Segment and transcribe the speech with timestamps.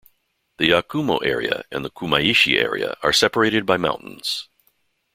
[0.57, 4.49] The Yakumo area and the Kumaishi area are separated by mountains.